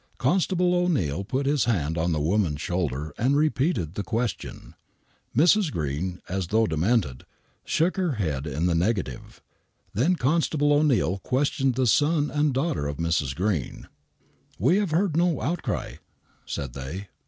[0.17, 4.73] Constable O'Keill put his hand on the woman'3 shoulder and repeated the question.
[5.37, 5.71] ICrs.
[5.71, 7.23] Green, as though demented,
[7.63, 9.43] shook her head in the negative.
[9.93, 13.35] Then Constable O'Neill questioned the son and daughter of Mrs.
[13.35, 13.89] Green.
[14.57, 15.97] "We have heard no outcry,"
[16.47, 17.05] said they.